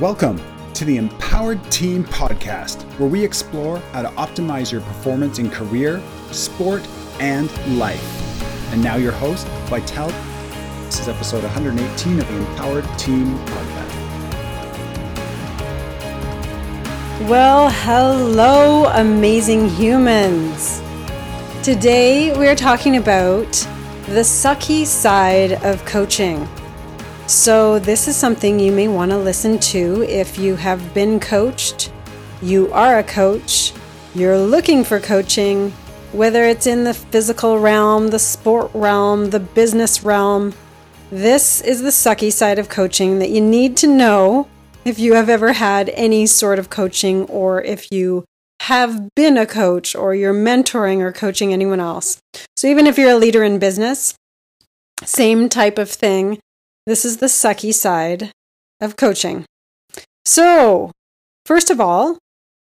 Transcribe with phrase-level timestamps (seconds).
[0.00, 0.40] Welcome
[0.72, 6.02] to the Empowered Team Podcast, where we explore how to optimize your performance in career,
[6.32, 6.84] sport,
[7.20, 8.02] and life.
[8.72, 10.08] And now, your host, Vital.
[10.86, 13.94] This is episode 118 of the Empowered Team Podcast.
[17.28, 20.82] Well, hello, amazing humans.
[21.62, 23.52] Today, we're talking about
[24.06, 26.48] the sucky side of coaching.
[27.26, 31.90] So, this is something you may want to listen to if you have been coached,
[32.42, 33.72] you are a coach,
[34.14, 35.70] you're looking for coaching,
[36.12, 40.52] whether it's in the physical realm, the sport realm, the business realm.
[41.10, 44.46] This is the sucky side of coaching that you need to know
[44.84, 48.26] if you have ever had any sort of coaching or if you
[48.60, 52.18] have been a coach or you're mentoring or coaching anyone else.
[52.54, 54.14] So, even if you're a leader in business,
[55.02, 56.38] same type of thing
[56.86, 58.30] this is the sucky side
[58.80, 59.44] of coaching.
[60.24, 60.90] So,
[61.46, 62.18] first of all,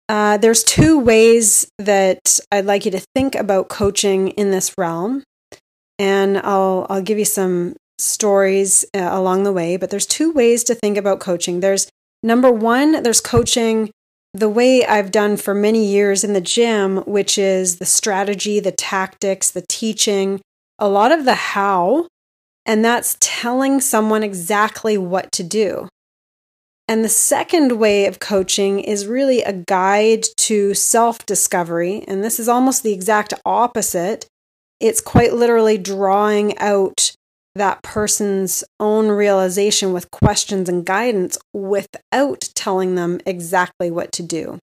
[0.08, 5.22] uh, there's two ways that I'd like you to think about coaching in this realm,
[5.98, 9.76] and I'll I'll give you some stories uh, along the way.
[9.76, 11.60] But there's two ways to think about coaching.
[11.60, 11.88] There's
[12.22, 13.90] number one, there's coaching
[14.34, 18.72] the way I've done for many years in the gym, which is the strategy, the
[18.72, 20.40] tactics, the teaching,
[20.78, 22.06] a lot of the how
[22.68, 25.88] and that's telling someone exactly what to do.
[26.86, 32.04] And the second way of coaching is really a guide to self discovery.
[32.06, 34.26] And this is almost the exact opposite.
[34.80, 37.12] It's quite literally drawing out
[37.54, 44.58] that person's own realization with questions and guidance without telling them exactly what to do.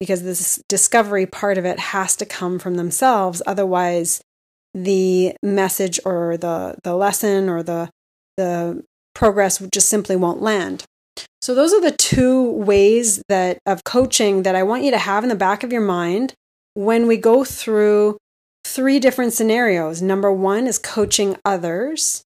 [0.00, 3.40] Because this discovery part of it has to come from themselves.
[3.46, 4.22] Otherwise,
[4.74, 7.88] the message or the the lesson or the
[8.36, 8.82] the
[9.14, 10.84] progress just simply won't land.
[11.40, 15.22] So those are the two ways that of coaching that I want you to have
[15.22, 16.34] in the back of your mind
[16.74, 18.18] when we go through
[18.64, 20.02] three different scenarios.
[20.02, 22.22] Number 1 is coaching others.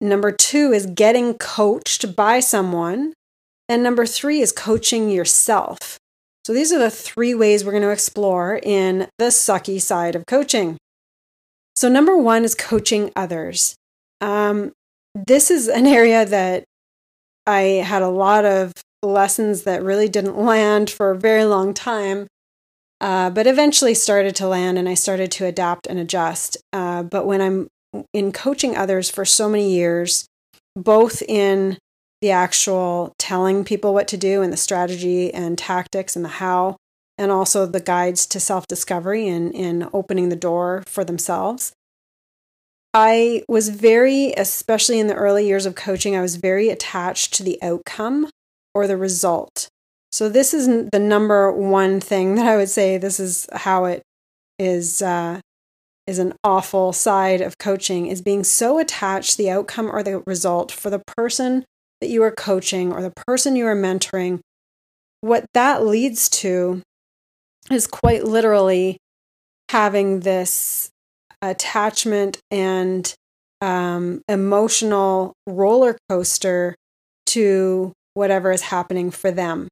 [0.00, 3.14] Number 2 is getting coached by someone.
[3.68, 5.98] And number 3 is coaching yourself.
[6.46, 10.26] So these are the three ways we're going to explore in the sucky side of
[10.26, 10.76] coaching.
[11.76, 13.76] So, number one is coaching others.
[14.20, 14.72] Um,
[15.14, 16.64] this is an area that
[17.46, 18.72] I had a lot of
[19.02, 22.26] lessons that really didn't land for a very long time,
[23.00, 26.56] uh, but eventually started to land and I started to adapt and adjust.
[26.72, 27.68] Uh, but when I'm
[28.12, 30.26] in coaching others for so many years,
[30.74, 31.78] both in
[32.20, 36.76] the actual telling people what to do and the strategy and tactics and the how,
[37.18, 41.72] and also the guides to self discovery and in opening the door for themselves.
[42.94, 47.42] I was very, especially in the early years of coaching, I was very attached to
[47.42, 48.30] the outcome
[48.74, 49.68] or the result.
[50.12, 54.02] So, this is the number one thing that I would say this is how it
[54.58, 55.02] is.
[55.02, 55.40] Uh,
[56.06, 60.22] is an awful side of coaching is being so attached to the outcome or the
[60.24, 61.64] result for the person
[62.00, 64.38] that you are coaching or the person you are mentoring
[65.20, 66.82] what that leads to
[67.70, 68.98] is quite literally
[69.70, 70.90] having this
[71.42, 73.14] attachment and
[73.60, 76.74] um, emotional roller coaster
[77.26, 79.68] to whatever is happening for them.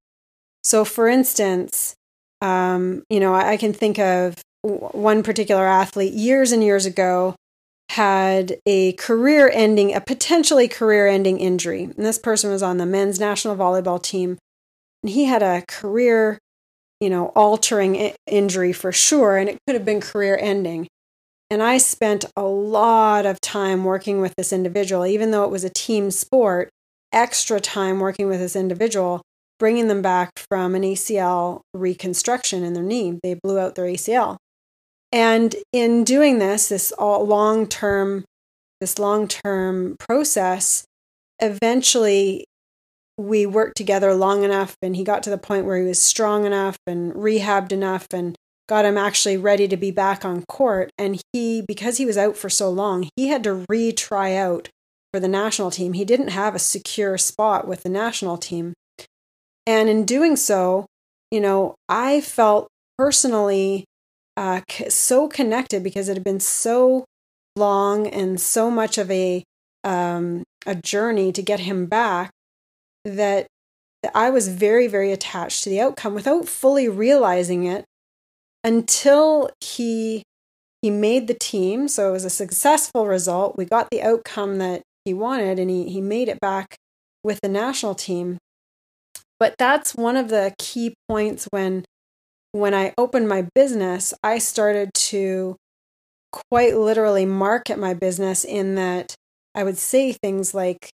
[0.63, 1.95] So, for instance,
[2.41, 7.35] um, you know, I, I can think of one particular athlete years and years ago
[7.91, 11.85] had a career ending, a potentially career ending injury.
[11.85, 14.39] And this person was on the men's national volleyball team.
[15.03, 16.39] And he had a career
[17.05, 20.89] you know, altering injury for sure, and it could have been career ending.
[21.51, 25.65] And I spent a lot of time working with this individual, even though it was
[25.65, 26.71] a team sport,
[27.13, 29.21] extra time working with this individual,
[29.59, 33.21] bringing them back from an ACL reconstruction in their knee.
[33.23, 34.39] They blew out their ACL.
[35.13, 38.25] And in doing this, this long term,
[38.81, 40.87] this long term process,
[41.39, 42.47] eventually
[43.17, 46.45] we worked together long enough and he got to the point where he was strong
[46.45, 48.37] enough and rehabbed enough and
[48.69, 50.91] got him actually ready to be back on court.
[50.99, 54.69] And he because he was out for so long he had to retry out
[55.13, 55.93] for the national team.
[55.93, 58.75] He didn't have a secure spot with the national team.
[59.67, 60.87] And in doing so
[61.35, 63.85] you know i felt personally
[64.37, 67.05] uh, so connected because it had been so
[67.57, 69.45] long and so much of a
[69.85, 72.31] um, a journey to get him back
[73.05, 73.47] that
[74.15, 77.85] I was very, very attached to the outcome without fully realizing it
[78.63, 80.23] until he
[80.83, 81.89] he made the team.
[81.89, 83.57] So it was a successful result.
[83.57, 86.77] We got the outcome that he wanted and he, he made it back
[87.23, 88.37] with the national team.
[89.41, 91.85] But that's one of the key points when
[92.53, 95.57] when I opened my business, I started to
[96.51, 99.15] quite literally market my business in that
[99.55, 100.91] I would say things like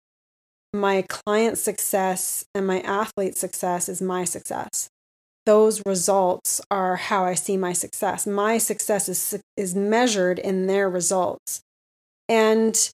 [0.72, 4.88] my client success and my athlete success is my success.
[5.46, 8.26] Those results are how I see my success.
[8.26, 11.61] My success is is measured in their results.
[12.28, 12.90] And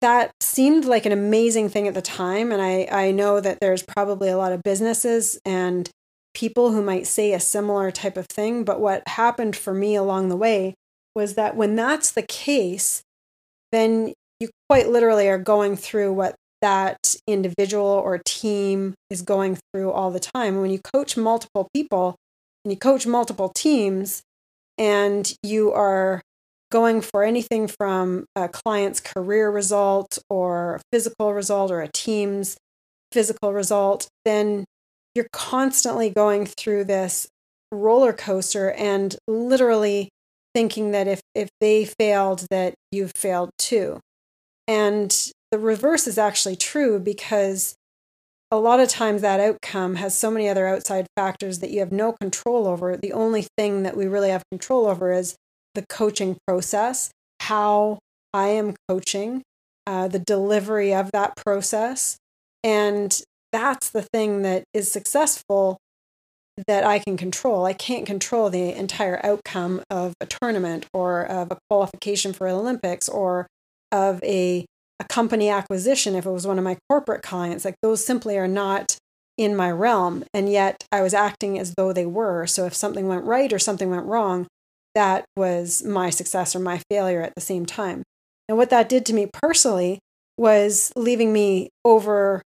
[0.00, 3.82] that seemed like an amazing thing at the time and I I know that there's
[3.82, 5.90] probably a lot of businesses and
[6.32, 10.28] people who might say a similar type of thing, but what happened for me along
[10.28, 10.74] the way
[11.14, 13.02] was that when that's the case,
[13.72, 19.90] then you quite literally are going through what that individual or team is going through
[19.90, 20.60] all the time.
[20.60, 22.16] When you coach multiple people
[22.64, 24.22] and you coach multiple teams
[24.78, 26.20] and you are
[26.70, 32.56] going for anything from a client's career result or physical result or a team's
[33.12, 34.64] physical result, then
[35.14, 37.26] you're constantly going through this
[37.72, 40.08] roller coaster and literally
[40.54, 44.00] thinking that if if they failed that you've failed too
[44.66, 47.74] and the reverse is actually true because
[48.50, 51.92] a lot of times that outcome has so many other outside factors that you have
[51.92, 55.36] no control over the only thing that we really have control over is
[55.74, 57.10] the coaching process
[57.40, 57.98] how
[58.34, 59.42] i am coaching
[59.86, 62.16] uh, the delivery of that process
[62.62, 65.78] and that's the thing that is successful
[66.66, 67.64] that I can control.
[67.64, 73.08] I can't control the entire outcome of a tournament or of a qualification for Olympics
[73.08, 73.46] or
[73.92, 74.66] of a,
[75.00, 77.64] a company acquisition if it was one of my corporate clients.
[77.64, 78.96] Like those simply are not
[79.38, 80.22] in my realm.
[80.34, 82.46] And yet I was acting as though they were.
[82.46, 84.46] So if something went right or something went wrong,
[84.94, 88.02] that was my success or my failure at the same time.
[88.48, 89.98] And what that did to me personally
[90.36, 92.42] was leaving me over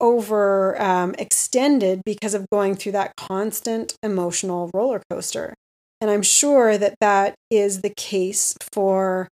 [0.00, 5.54] over um, extended because of going through that constant emotional roller coaster.
[6.00, 9.28] And I'm sure that that is the case for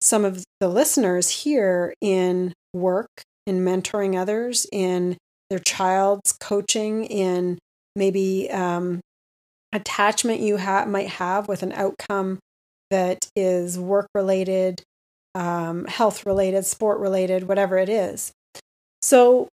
[0.00, 5.16] some of the listeners here in work, in mentoring others, in
[5.48, 7.58] their child's coaching, in
[7.96, 9.00] maybe um,
[9.72, 12.38] attachment you ha- might have with an outcome
[12.90, 14.82] that is work related,
[15.34, 18.32] um, health related, sport related, whatever it is.
[19.02, 19.48] So,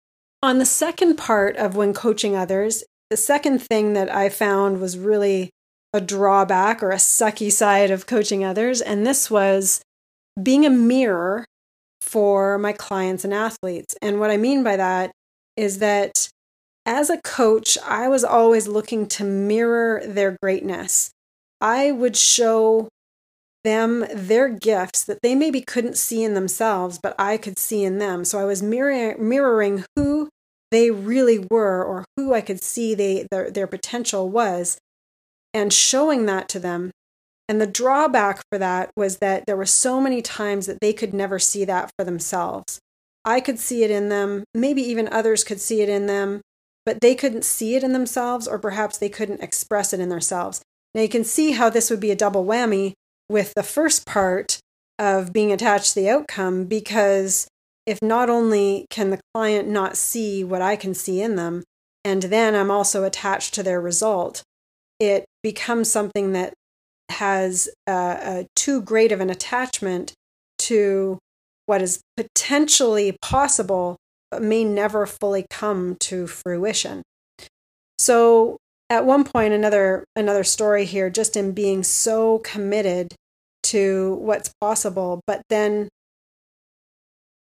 [0.42, 4.98] on the second part of when coaching others, the second thing that I found was
[4.98, 5.50] really
[5.92, 8.80] a drawback or a sucky side of coaching others.
[8.80, 9.80] And this was
[10.42, 11.44] being a mirror
[12.00, 13.96] for my clients and athletes.
[14.02, 15.10] And what I mean by that
[15.56, 16.28] is that
[16.86, 21.10] as a coach, I was always looking to mirror their greatness.
[21.60, 22.88] I would show
[23.62, 27.98] them their gifts that they maybe couldn't see in themselves, but I could see in
[27.98, 28.24] them.
[28.24, 30.28] So I was mirror- mirroring who
[30.70, 34.76] they really were or who I could see they their, their potential was
[35.54, 36.90] and showing that to them.
[37.48, 41.12] And the drawback for that was that there were so many times that they could
[41.12, 42.78] never see that for themselves.
[43.24, 46.40] I could see it in them, maybe even others could see it in them,
[46.84, 50.62] but they couldn't see it in themselves, or perhaps they couldn't express it in themselves.
[50.94, 52.92] Now you can see how this would be a double whammy
[53.28, 54.60] with the first part
[54.98, 57.48] of being attached to the outcome because
[57.86, 61.64] if not only can the client not see what I can see in them,
[62.04, 64.42] and then I'm also attached to their result,
[65.00, 66.54] it becomes something that
[67.10, 70.14] has uh, too great of an attachment
[70.58, 71.18] to
[71.66, 73.96] what is potentially possible,
[74.30, 77.02] but may never fully come to fruition.
[77.98, 78.58] So,
[78.90, 83.14] at one point, another another story here, just in being so committed
[83.64, 85.88] to what's possible, but then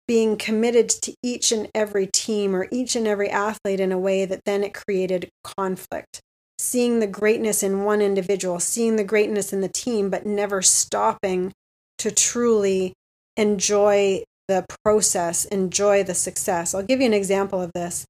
[0.07, 4.25] being committed to each and every team or each and every athlete in a way
[4.25, 6.21] that then it created conflict.
[6.63, 11.51] Seeing the greatness in one individual, seeing the greatness in the team, but never stopping
[11.97, 12.93] to truly
[13.35, 16.73] enjoy the process, enjoy the success.
[16.73, 18.05] I'll give you an example of this.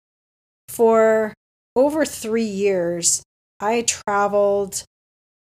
[0.67, 1.33] For
[1.75, 3.23] over three years,
[3.59, 4.83] I traveled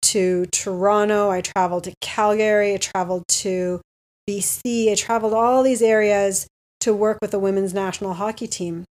[0.01, 3.79] to Toronto, I traveled to Calgary, I traveled to
[4.27, 4.91] BC.
[4.91, 6.47] I traveled all these areas
[6.79, 8.85] to work with the women's national hockey team.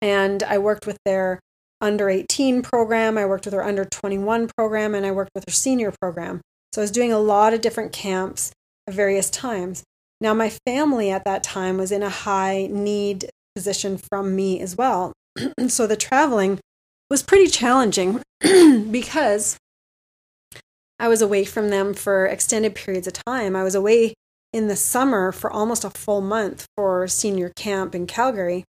[0.00, 1.40] And I worked with their
[1.80, 5.52] under 18 program, I worked with her under 21 program, and I worked with her
[5.52, 6.40] senior program.
[6.72, 8.52] So I was doing a lot of different camps
[8.86, 9.84] at various times.
[10.20, 14.76] Now, my family at that time was in a high need position from me as
[14.76, 15.12] well.
[15.68, 16.58] so the traveling
[17.10, 18.22] was pretty challenging
[18.90, 19.56] because
[20.98, 23.54] I was away from them for extended periods of time.
[23.54, 24.14] I was away
[24.52, 28.64] in the summer for almost a full month for senior camp in Calgary.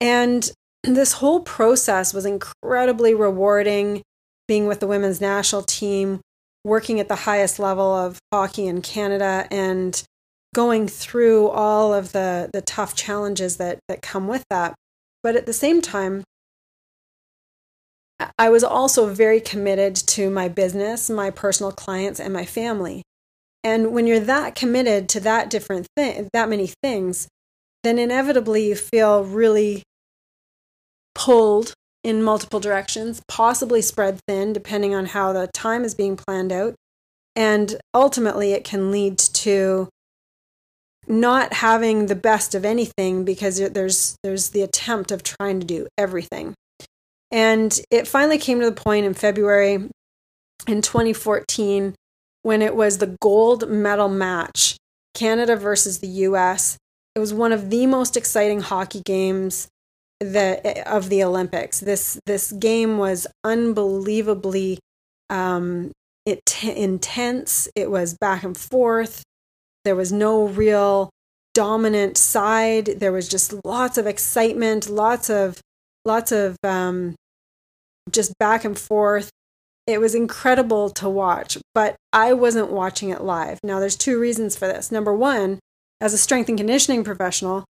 [0.00, 0.50] And
[0.94, 4.02] this whole process was incredibly rewarding
[4.46, 6.20] being with the women's national team,
[6.64, 10.02] working at the highest level of hockey in Canada, and
[10.54, 14.74] going through all of the, the tough challenges that, that come with that.
[15.22, 16.22] But at the same time,
[18.38, 23.02] I was also very committed to my business, my personal clients, and my family.
[23.62, 27.28] And when you're that committed to that different thing, that many things,
[27.82, 29.82] then inevitably you feel really
[31.16, 31.72] pulled
[32.04, 36.76] in multiple directions, possibly spread thin, depending on how the time is being planned out.
[37.34, 39.88] And ultimately, it can lead to
[41.08, 45.88] not having the best of anything because there's there's the attempt of trying to do
[45.98, 46.54] everything.
[47.30, 49.88] And it finally came to the point in February
[50.66, 51.94] in 2014
[52.42, 54.76] when it was the gold medal match,
[55.14, 56.76] Canada versus the US.
[57.14, 59.68] It was one of the most exciting hockey games
[60.20, 61.80] the of the Olympics.
[61.80, 64.78] This this game was unbelievably
[65.30, 65.92] um,
[66.24, 67.68] it t- intense.
[67.74, 69.22] It was back and forth.
[69.84, 71.10] There was no real
[71.54, 72.86] dominant side.
[72.98, 75.60] There was just lots of excitement, lots of
[76.04, 77.14] lots of um,
[78.10, 79.30] just back and forth.
[79.86, 83.60] It was incredible to watch, but I wasn't watching it live.
[83.62, 84.90] Now, there's two reasons for this.
[84.90, 85.60] Number one,
[86.00, 87.64] as a strength and conditioning professional,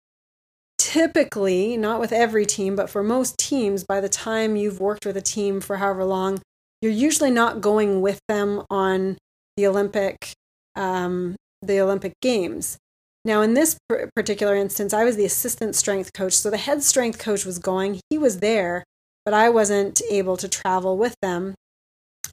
[0.77, 5.17] typically, not with every team, but for most teams, by the time you've worked with
[5.17, 6.41] a team for however long,
[6.81, 9.17] you're usually not going with them on
[9.57, 10.33] the Olympic
[10.75, 12.77] um, the Olympic Games.
[13.23, 13.77] Now, in this
[14.15, 17.99] particular instance, I was the assistant strength coach, so the head strength coach was going.
[18.09, 18.83] He was there,
[19.23, 21.55] but I wasn't able to travel with them,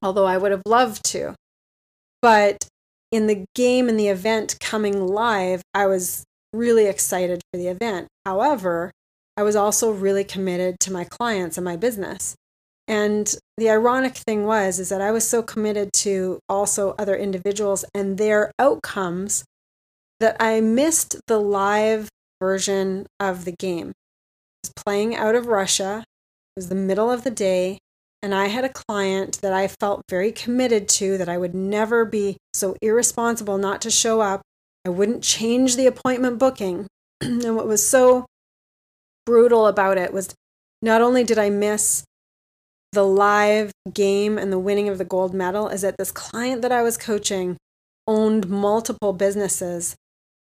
[0.03, 1.35] although I would have loved to.
[2.21, 2.69] But
[3.11, 8.09] in the game and the event coming live, I was really excited for the event.
[8.25, 8.93] However,
[9.37, 12.35] I was also really committed to my clients and my business.
[12.89, 17.85] And the ironic thing was is that I was so committed to also other individuals
[17.95, 19.45] and their outcomes
[20.21, 22.09] that I missed the live
[22.41, 23.89] version of the game.
[23.89, 26.05] I was playing out of Russia.
[26.57, 27.79] It was the middle of the day,
[28.23, 32.05] and I had a client that I felt very committed to that I would never
[32.05, 34.43] be so irresponsible not to show up
[34.85, 36.87] I wouldn't change the appointment booking.
[37.21, 38.27] and what was so
[39.25, 40.35] brutal about it was
[40.81, 42.05] not only did I miss
[42.93, 46.73] the live game and the winning of the gold medal, is that this client that
[46.73, 47.57] I was coaching
[48.07, 49.97] owned multiple businesses.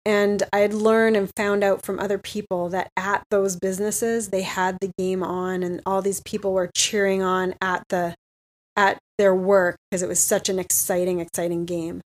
[0.06, 4.42] And I had learned and found out from other people that at those businesses they
[4.42, 8.14] had the game on and all these people were cheering on at the
[8.76, 12.00] at their work because it was such an exciting, exciting game.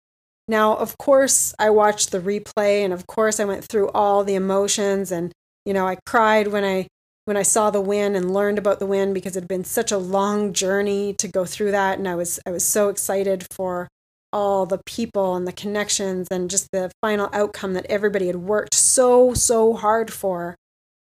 [0.48, 4.36] Now, of course, I watched the replay and of course I went through all the
[4.36, 5.32] emotions and
[5.66, 6.88] you know, I cried when I
[7.26, 9.92] when I saw the win and learned about the win because it had been such
[9.92, 13.88] a long journey to go through that and I was I was so excited for
[14.32, 18.76] all the people and the connections and just the final outcome that everybody had worked
[18.76, 20.56] so so hard for.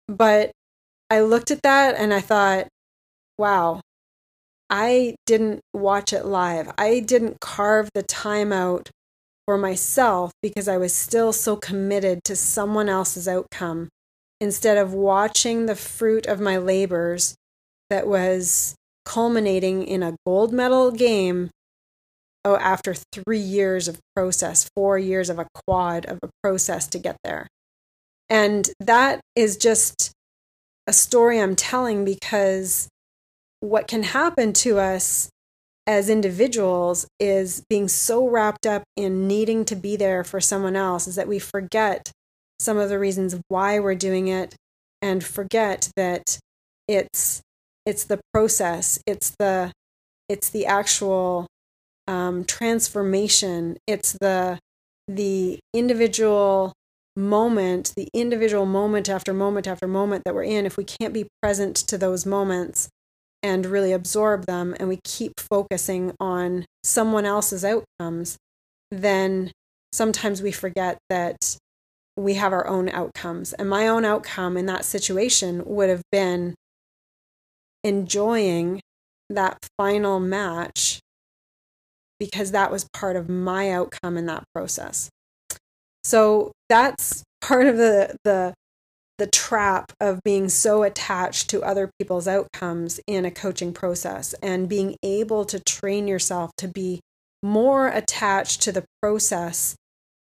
[0.08, 0.52] But
[1.10, 2.68] I looked at that and I thought,
[3.38, 3.82] wow,
[4.70, 6.72] I didn't watch it live.
[6.78, 8.90] I didn't carve the time out
[9.46, 13.90] for myself because I was still so committed to someone else's outcome
[14.42, 17.36] instead of watching the fruit of my labors
[17.90, 18.76] that was
[19.06, 21.52] culminating in a gold medal game
[22.44, 27.00] oh after 3 years of process 4 years of a quad of a process to
[27.00, 27.48] get there.
[28.30, 30.12] And that is just
[30.88, 32.88] a story I'm telling because
[33.60, 35.30] what can happen to us
[35.88, 41.08] as individuals is being so wrapped up in needing to be there for someone else
[41.08, 42.12] is that we forget
[42.60, 44.56] some of the reasons why we're doing it
[45.02, 46.40] and forget that
[46.88, 47.42] it's
[47.86, 49.72] it's the process it's the
[50.28, 51.46] it's the actual
[52.08, 54.58] um, transformation it's the
[55.08, 56.74] the individual
[57.16, 60.66] moment the individual moment after moment after moment that we're in.
[60.66, 62.90] If we can't be present to those moments
[63.44, 68.38] and really absorb them and we keep focusing on someone else's outcomes,
[68.92, 69.52] then
[69.92, 71.58] sometimes we forget that
[72.18, 73.54] we have our own outcomes.
[73.54, 76.56] And my own outcome in that situation would have been
[77.84, 78.82] enjoying
[79.30, 81.00] that final match
[82.20, 85.10] because that was part of my outcome in that process.
[86.04, 88.54] So that's part of the the
[89.18, 94.68] the trap of being so attached to other people's outcomes in a coaching process and
[94.68, 97.00] being able to train yourself to be
[97.42, 99.76] more attached to the process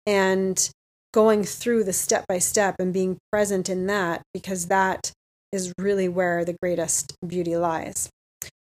[0.05, 0.71] and
[1.13, 5.11] going through the step by step and being present in that because that
[5.51, 8.09] is really where the greatest beauty lies.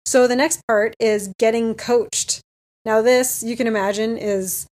[0.05, 2.41] So the next part is getting coached.
[2.85, 4.65] Now this you can imagine is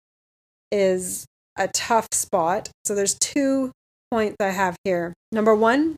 [0.72, 1.26] is
[1.58, 2.70] a tough spot.
[2.86, 3.72] So there's two
[4.12, 5.14] points I have here.
[5.32, 5.96] Number 1,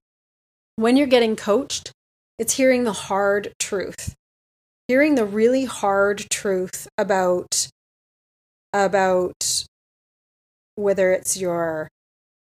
[0.76, 1.92] when you're getting coached,
[2.38, 4.16] it's hearing the hard truth.
[4.88, 7.68] Hearing the really hard truth about
[8.74, 9.66] about
[10.76, 11.90] whether it's your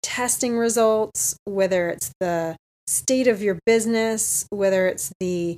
[0.03, 2.55] testing results, whether it's the
[2.85, 5.57] state of your business, whether it's the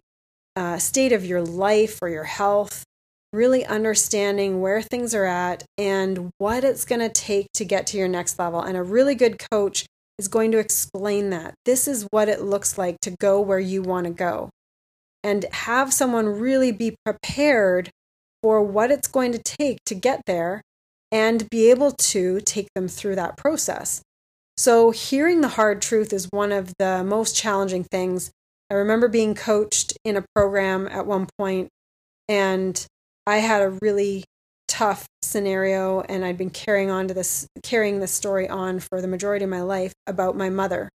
[0.55, 2.83] uh, state of your life or your health,
[3.31, 7.97] really understanding where things are at and what it's going to take to get to
[7.97, 8.61] your next level.
[8.61, 9.85] And a really good coach
[10.19, 11.55] is going to explain that.
[11.65, 14.49] This is what it looks like to go where you want to go.
[15.23, 17.89] And have someone really be prepared
[18.43, 20.61] for what it's going to take to get there
[21.11, 24.01] and be able to take them through that process.
[24.57, 28.29] So, hearing the hard truth is one of the most challenging things.
[28.69, 31.69] I remember being coached in a program at one point,
[32.27, 32.85] and
[33.25, 34.25] I had a really
[34.69, 39.07] tough scenario, and I'd been carrying on to this, carrying this story on for the
[39.07, 40.89] majority of my life about my mother.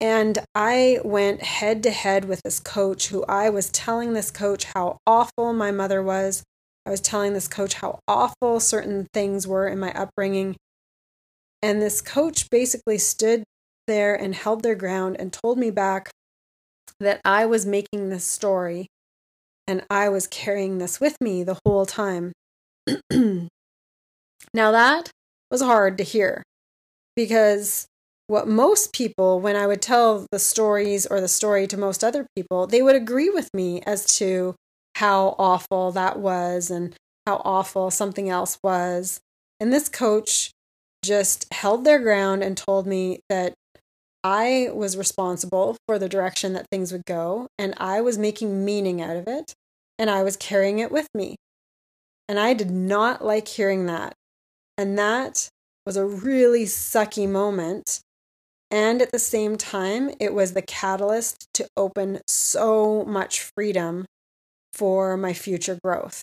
[0.00, 4.64] And I went head to head with this coach who I was telling this coach
[4.64, 6.42] how awful my mother was,
[6.86, 10.56] I was telling this coach how awful certain things were in my upbringing.
[11.62, 13.44] And this coach basically stood
[13.86, 16.10] there and held their ground and told me back
[16.98, 18.86] that I was making this story
[19.66, 22.32] and I was carrying this with me the whole time.
[24.54, 25.10] now, that
[25.50, 26.42] was hard to hear
[27.16, 27.86] because
[28.26, 32.26] what most people, when I would tell the stories or the story to most other
[32.36, 34.54] people, they would agree with me as to
[34.96, 36.94] how awful that was and
[37.26, 39.20] how awful something else was.
[39.58, 40.52] And this coach
[41.04, 43.54] just held their ground and told me that
[44.22, 49.00] I was responsible for the direction that things would go, and I was making meaning
[49.00, 49.54] out of it,
[49.98, 51.36] and I was carrying it with me.
[52.30, 54.14] And I did not like hearing that.
[54.78, 55.48] And that
[55.84, 58.02] was a really sucky moment.
[58.70, 64.06] And at the same time, it was the catalyst to open so much freedom
[64.72, 66.22] for my future growth.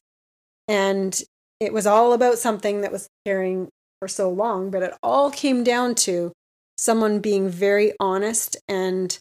[0.70, 1.22] And
[1.60, 3.68] it was all about something that was carrying
[4.00, 6.32] for so long, but it all came down to
[6.78, 9.20] someone being very honest and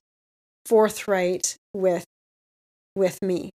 [0.64, 2.04] forthright with
[2.94, 3.50] with me.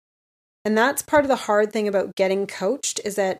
[0.68, 3.38] And that's part of the hard thing about getting coached is that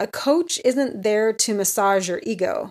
[0.00, 2.68] a coach isn't there to massage your ego.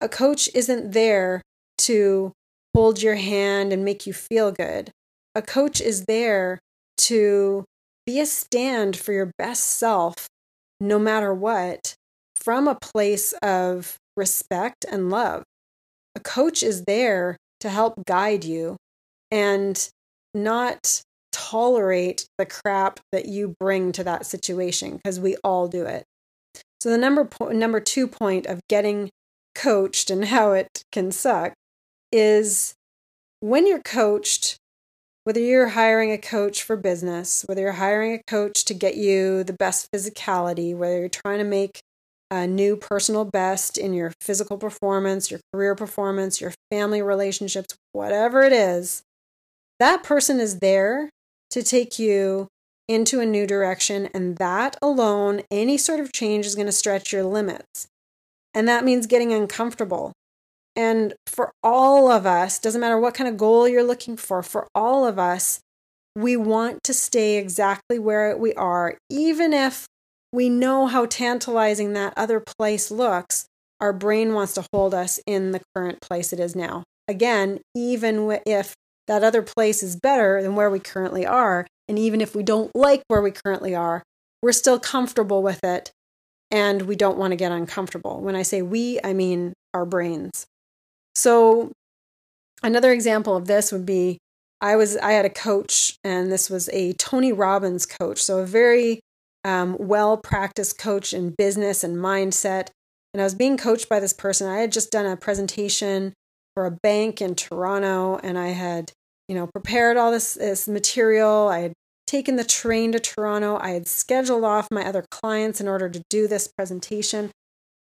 [0.00, 1.40] A coach isn't there
[1.86, 2.32] to
[2.74, 4.90] hold your hand and make you feel good.
[5.36, 6.58] A coach is there
[6.96, 7.64] to
[8.04, 10.26] be a stand for your best self
[10.80, 11.94] no matter what
[12.34, 15.44] from a place of respect and love.
[16.16, 18.76] A coach is there to help guide you
[19.30, 19.88] and
[20.34, 21.02] not
[21.50, 26.04] tolerate the crap that you bring to that situation because we all do it.
[26.80, 29.10] So the number po- number 2 point of getting
[29.54, 31.54] coached and how it can suck
[32.12, 32.74] is
[33.40, 34.58] when you're coached
[35.24, 39.44] whether you're hiring a coach for business, whether you're hiring a coach to get you
[39.44, 41.80] the best physicality, whether you're trying to make
[42.30, 48.40] a new personal best in your physical performance, your career performance, your family relationships, whatever
[48.40, 49.02] it is,
[49.78, 51.10] that person is there
[51.50, 52.48] to take you
[52.88, 54.08] into a new direction.
[54.14, 57.86] And that alone, any sort of change is going to stretch your limits.
[58.54, 60.12] And that means getting uncomfortable.
[60.74, 64.68] And for all of us, doesn't matter what kind of goal you're looking for, for
[64.74, 65.60] all of us,
[66.14, 69.86] we want to stay exactly where we are, even if
[70.32, 73.46] we know how tantalizing that other place looks.
[73.80, 76.82] Our brain wants to hold us in the current place it is now.
[77.06, 78.74] Again, even if
[79.08, 82.70] that other place is better than where we currently are, and even if we don't
[82.74, 84.02] like where we currently are,
[84.42, 85.90] we're still comfortable with it
[86.50, 88.20] and we don't want to get uncomfortable.
[88.20, 90.46] When I say we, I mean our brains.
[91.14, 91.72] So
[92.62, 94.18] another example of this would be
[94.60, 98.46] I was I had a coach and this was a Tony Robbins coach, so a
[98.46, 99.00] very
[99.44, 102.68] um, well practiced coach in business and mindset.
[103.14, 104.48] And I was being coached by this person.
[104.48, 106.12] I had just done a presentation
[106.54, 108.92] for a bank in Toronto, and I had
[109.28, 111.48] you know prepared all this this material.
[111.48, 111.72] I had
[112.06, 113.58] taken the train to Toronto.
[113.60, 117.30] I had scheduled off my other clients in order to do this presentation.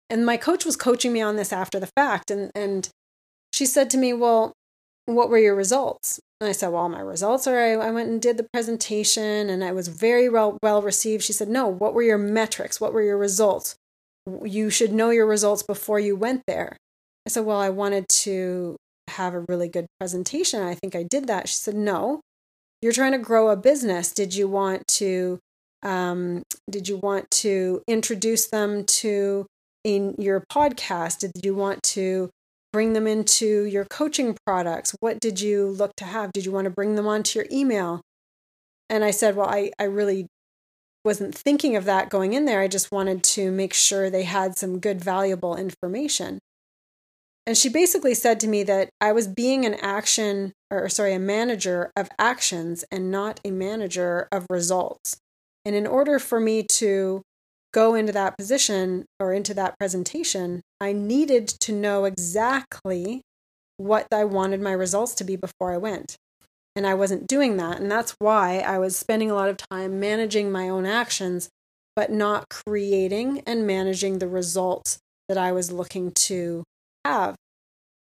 [0.09, 2.29] And my coach was coaching me on this after the fact.
[2.29, 2.89] And and
[3.51, 4.53] she said to me, Well,
[5.05, 6.19] what were your results?
[6.39, 9.63] And I said, Well, my results are I, I went and did the presentation and
[9.63, 11.23] I was very well, well received.
[11.23, 12.79] She said, No, what were your metrics?
[12.79, 13.75] What were your results?
[14.43, 16.77] You should know your results before you went there.
[17.25, 18.75] I said, Well, I wanted to
[19.09, 20.61] have a really good presentation.
[20.61, 21.49] I think I did that.
[21.49, 22.21] She said, No,
[22.81, 24.11] you're trying to grow a business.
[24.11, 25.39] Did you want to
[25.83, 29.45] um, did you want to introduce them to
[29.83, 31.19] in your podcast?
[31.19, 32.29] Did you want to
[32.73, 34.95] bring them into your coaching products?
[34.99, 36.31] What did you look to have?
[36.33, 38.01] Did you want to bring them onto your email?
[38.89, 40.27] And I said, Well, I, I really
[41.03, 42.59] wasn't thinking of that going in there.
[42.59, 46.39] I just wanted to make sure they had some good, valuable information.
[47.47, 51.19] And she basically said to me that I was being an action, or sorry, a
[51.19, 55.15] manager of actions and not a manager of results.
[55.63, 57.21] And in order for me to
[57.73, 63.21] go into that position or into that presentation, I needed to know exactly
[63.77, 66.17] what I wanted my results to be before I went.
[66.75, 67.79] And I wasn't doing that.
[67.79, 71.47] And that's why I was spending a lot of time managing my own actions,
[71.95, 76.65] but not creating and managing the results that I was looking to
[77.07, 77.35] have.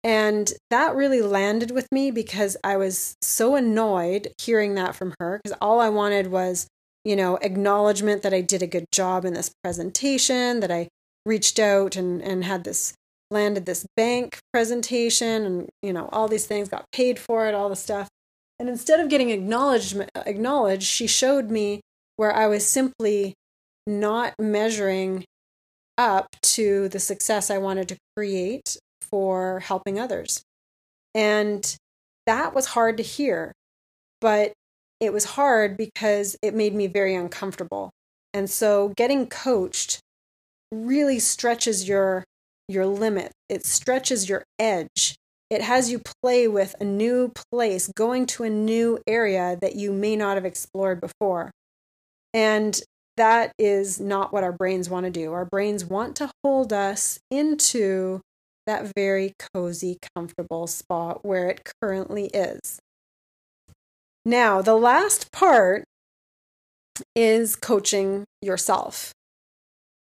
[0.03, 5.39] And that really landed with me because I was so annoyed hearing that from her
[5.41, 6.67] because all I wanted was
[7.03, 10.87] you know, acknowledgement that I did a good job in this presentation, that I
[11.25, 12.93] reached out and, and had this
[13.29, 17.67] landed this bank presentation and, you know, all these things, got paid for it, all
[17.67, 18.07] the stuff.
[18.59, 21.81] And instead of getting acknowledgement acknowledged, she showed me
[22.15, 23.33] where I was simply
[23.87, 25.25] not measuring
[25.97, 28.77] up to the success I wanted to create
[29.09, 30.43] for helping others.
[31.13, 31.75] And
[32.25, 33.53] that was hard to hear.
[34.21, 34.53] But
[34.99, 37.91] it was hard because it made me very uncomfortable.
[38.33, 39.99] And so getting coached
[40.71, 42.23] really stretches your
[42.69, 43.31] your limit.
[43.49, 45.15] It stretches your edge.
[45.49, 49.91] It has you play with a new place, going to a new area that you
[49.91, 51.51] may not have explored before.
[52.33, 52.81] And
[53.17, 55.33] that is not what our brains want to do.
[55.33, 58.21] Our brains want to hold us into
[58.65, 62.79] that very cozy, comfortable spot where it currently is.
[64.25, 65.83] Now, the last part
[67.15, 69.11] is coaching yourself.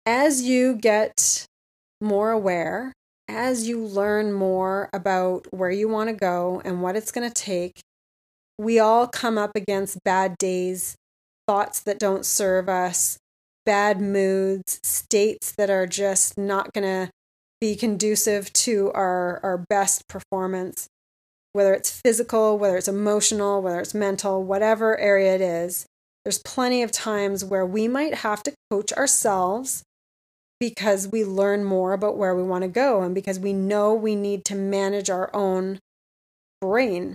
[0.07, 1.47] As you get
[2.01, 2.92] more aware,
[3.29, 7.35] as you learn more about where you want to go and what it's going to
[7.35, 7.81] take,
[8.59, 10.97] we all come up against bad days,
[11.47, 13.19] thoughts that don't serve us,
[13.66, 17.11] bad moods, states that are just not going to
[17.61, 20.88] be conducive to our, our best performance
[21.57, 25.87] whether it's physical, whether it's emotional, whether it's mental, whatever area it is,
[26.23, 29.83] there's plenty of times where we might have to coach ourselves
[30.61, 34.14] because we learn more about where we want to go and because we know we
[34.14, 35.79] need to manage our own
[36.61, 37.14] brain.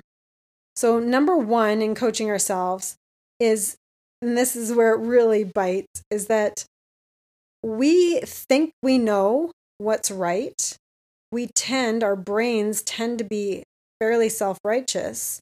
[0.75, 2.95] So, number one in coaching ourselves
[3.39, 3.75] is,
[4.23, 6.65] and this is where it really bites, is that
[7.61, 9.51] we think we know
[9.81, 10.77] what's right.
[11.31, 13.63] We tend, our brains tend to be
[13.99, 15.39] fairly self righteous,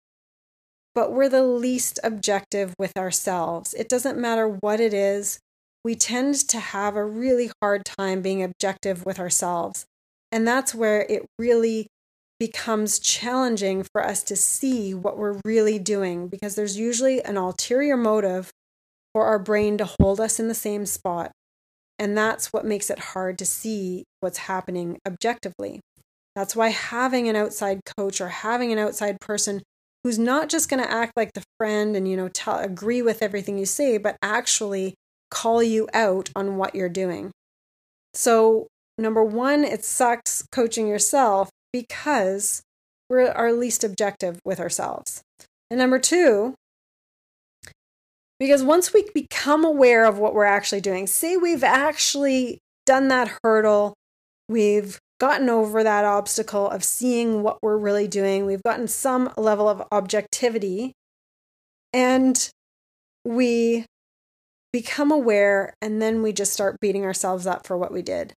[0.95, 3.73] but we're the least objective with ourselves.
[3.73, 5.39] It doesn't matter what it is,
[5.83, 9.85] we tend to have a really hard time being objective with ourselves.
[10.31, 11.87] And that's where it really
[12.39, 17.97] becomes challenging for us to see what we're really doing because there's usually an ulterior
[17.97, 18.51] motive
[19.13, 21.31] for our brain to hold us in the same spot.
[21.99, 25.81] And that's what makes it hard to see what's happening objectively.
[26.35, 29.61] That's why having an outside coach or having an outside person
[30.03, 33.21] who's not just going to act like the friend and you know tell, agree with
[33.21, 34.95] everything you say but actually
[35.29, 37.31] call you out on what you're doing.
[38.13, 42.61] So, number 1, it sucks coaching yourself because
[43.09, 45.21] we're our least objective with ourselves.
[45.69, 46.55] And number 2,
[48.39, 53.37] because once we become aware of what we're actually doing, say we've actually done that
[53.43, 53.93] hurdle,
[54.47, 58.45] we've gotten over that obstacle of seeing what we're really doing.
[58.45, 60.93] We've gotten some level of objectivity
[61.93, 62.49] and
[63.25, 63.85] we
[64.71, 68.33] become aware and then we just start beating ourselves up for what we did.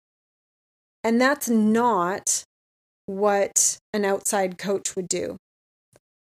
[1.04, 2.44] And that's not
[3.06, 5.38] what an outside coach would do.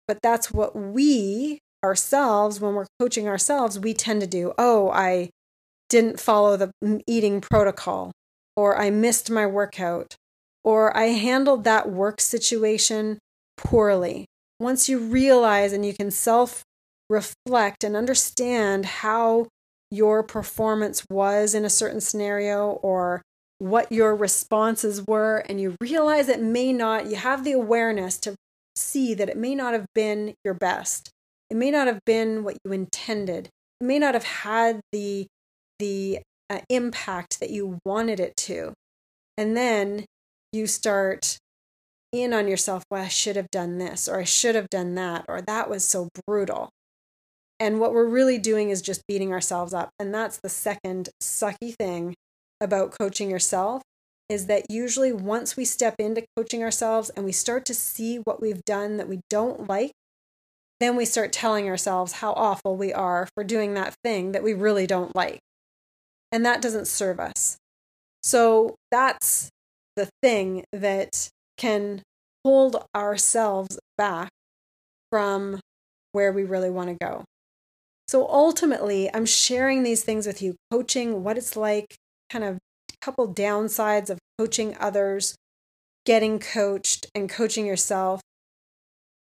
[0.08, 4.54] But that's what we ourselves, when we're coaching ourselves, we tend to do.
[4.58, 5.30] Oh, I
[5.90, 6.72] didn't follow the
[7.06, 8.12] eating protocol,
[8.56, 10.16] or I missed my workout,
[10.64, 13.20] or I handled that work situation
[13.58, 14.26] poorly.
[14.60, 16.64] Once you realize and you can self
[17.10, 19.48] reflect and understand how
[19.92, 23.22] your performance was in a certain scenario or
[23.60, 28.36] what your responses were, and you realize it may not, you have the awareness to
[28.76, 31.13] see that it may not have been your best.
[31.50, 33.50] It may not have been what you intended.
[33.80, 35.28] It may not have had the
[35.80, 38.74] the uh, impact that you wanted it to.
[39.38, 40.06] And then
[40.52, 41.38] you start
[42.12, 45.26] in on yourself, well, I should have done this, or I should have done that,
[45.28, 46.70] or that was so brutal.
[47.60, 49.90] And what we're really doing is just beating ourselves up.
[49.98, 52.14] And that's the second sucky thing
[52.62, 53.82] about coaching yourself
[54.30, 58.42] is that usually once we step into coaching ourselves and we start to see what
[58.42, 59.92] we've done that we don't like,
[60.84, 64.54] then we start telling ourselves how awful we are for doing that thing that we
[64.54, 65.40] really don't like.
[66.32, 67.58] And that doesn't serve us.
[68.22, 69.50] So that's
[69.96, 72.02] the thing that can
[72.44, 74.30] hold ourselves back
[75.12, 75.60] from
[76.12, 77.24] where we really want to go.
[78.08, 81.96] So ultimately, I'm sharing these things with you, coaching, what it's like,
[82.30, 85.36] kind of a couple downsides of coaching others,
[86.06, 88.22] getting coached, and coaching yourself.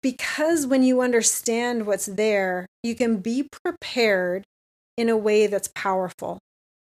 [0.05, 4.43] Because when you understand what's there, you can be prepared
[4.97, 6.37] in a way that's powerful.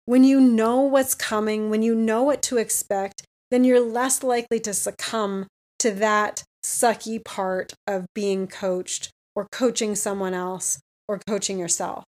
[0.04, 3.22] When you know what's coming, when you know what to expect,
[3.52, 5.46] then you're less likely to succumb
[5.78, 12.02] to that sucky part of being coached or coaching someone else or coaching yourself.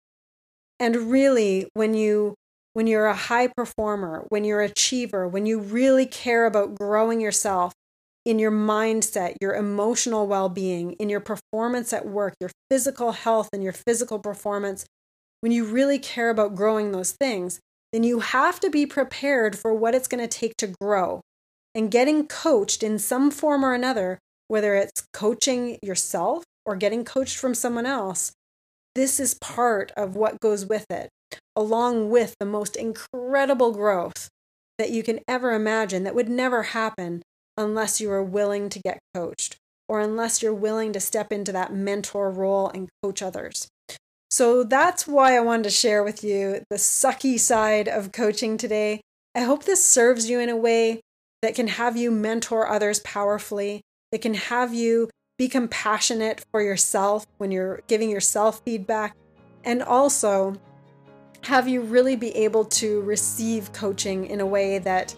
[0.80, 2.32] And really, when you
[2.72, 7.20] when you're a high performer, when you're an achiever, when you really care about growing
[7.20, 7.74] yourself
[8.24, 13.48] in your mindset, your emotional well being, in your performance at work, your physical health,
[13.52, 14.86] and your physical performance,
[15.40, 17.60] when you really care about growing those things,
[17.92, 21.20] then you have to be prepared for what it's going to take to grow.
[21.74, 27.36] And getting coached in some form or another, whether it's coaching yourself or getting coached
[27.36, 28.32] from someone else,
[28.94, 31.10] this is part of what goes with it,
[31.56, 34.28] along with the most incredible growth
[34.78, 37.22] that you can ever imagine that would never happen
[37.56, 39.56] unless you are willing to get coached
[39.88, 43.68] or unless you're willing to step into that mentor role and coach others.
[44.30, 49.00] So that's why I wanted to share with you the sucky side of coaching today.
[49.34, 51.00] I hope this serves you in a way
[51.42, 57.26] that can have you mentor others powerfully, that can have you be compassionate for yourself
[57.38, 59.14] when you're giving yourself feedback,
[59.64, 60.54] and also
[61.42, 65.14] have you really be able to receive coaching in a way that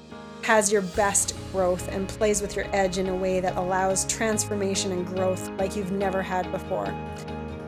[0.47, 4.93] has your best growth and plays with your edge in a way that allows transformation
[4.93, 6.95] and growth like you've never had before.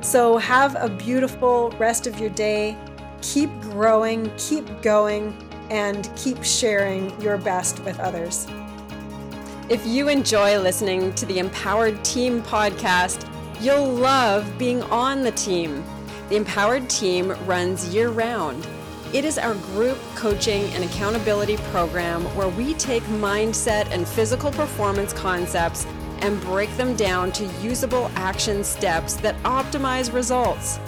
[0.01, 2.77] So, have a beautiful rest of your day.
[3.21, 5.37] Keep growing, keep going,
[5.71, 8.47] and keep sharing your best with others.
[9.69, 13.29] If you enjoy listening to the Empowered Team podcast,
[13.61, 15.83] you'll love being on the team.
[16.29, 18.69] The Empowered Team runs year round.
[19.14, 25.14] It is our group coaching and accountability program where we take mindset and physical performance
[25.14, 25.87] concepts
[26.18, 30.79] and break them down to usable action steps that optimize results.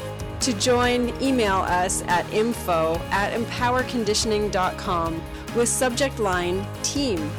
[0.40, 5.22] To join, email us at info at empowerconditioning.com
[5.56, 7.30] with subject line team.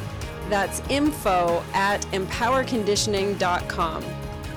[0.48, 4.04] That's info at empowerconditioning.com.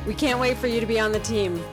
[0.07, 1.63] We can't wait for you to be on the team.